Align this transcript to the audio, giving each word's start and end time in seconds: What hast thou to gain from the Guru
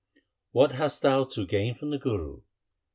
What 0.49 0.71
hast 0.71 1.03
thou 1.03 1.25
to 1.25 1.45
gain 1.45 1.75
from 1.75 1.91
the 1.91 1.99
Guru 1.99 2.41